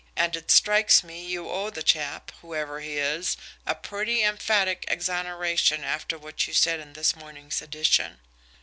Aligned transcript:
And 0.15 0.35
it 0.35 0.49
strikes 0.49 1.03
me 1.03 1.23
you 1.23 1.47
owe 1.47 1.69
the 1.69 1.83
chap, 1.83 2.31
whoever 2.41 2.79
he 2.79 2.97
is, 2.97 3.37
a 3.67 3.75
pretty 3.75 4.23
emphatic 4.23 4.83
exoneration 4.87 5.83
after 5.83 6.17
what 6.17 6.47
you 6.47 6.55
said 6.55 6.79
in 6.79 6.93
this 6.93 7.15
morning's 7.15 7.61
edition." 7.61 8.17